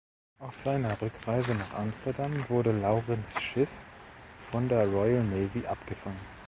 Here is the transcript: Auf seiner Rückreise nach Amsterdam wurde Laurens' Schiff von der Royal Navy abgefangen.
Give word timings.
Auf 0.39 0.55
seiner 0.55 0.99
Rückreise 0.99 1.53
nach 1.53 1.77
Amsterdam 1.77 2.49
wurde 2.49 2.71
Laurens' 2.71 3.39
Schiff 3.39 3.69
von 4.35 4.67
der 4.67 4.87
Royal 4.87 5.23
Navy 5.23 5.67
abgefangen. 5.67 6.17